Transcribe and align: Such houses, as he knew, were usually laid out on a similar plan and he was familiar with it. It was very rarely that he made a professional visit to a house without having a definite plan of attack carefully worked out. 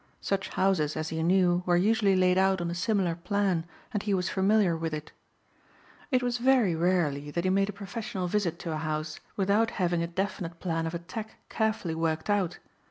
Such 0.19 0.49
houses, 0.49 0.97
as 0.97 1.09
he 1.09 1.21
knew, 1.21 1.61
were 1.67 1.77
usually 1.77 2.15
laid 2.15 2.35
out 2.39 2.59
on 2.59 2.71
a 2.71 2.73
similar 2.73 3.13
plan 3.13 3.67
and 3.93 4.01
he 4.01 4.15
was 4.15 4.29
familiar 4.29 4.75
with 4.75 4.95
it. 4.95 5.11
It 6.09 6.23
was 6.23 6.39
very 6.39 6.73
rarely 6.73 7.29
that 7.29 7.43
he 7.43 7.51
made 7.51 7.69
a 7.69 7.73
professional 7.73 8.27
visit 8.27 8.57
to 8.61 8.71
a 8.71 8.77
house 8.77 9.19
without 9.37 9.69
having 9.77 10.01
a 10.01 10.07
definite 10.07 10.59
plan 10.59 10.87
of 10.87 10.95
attack 10.95 11.47
carefully 11.49 11.93
worked 11.93 12.31
out. 12.31 12.57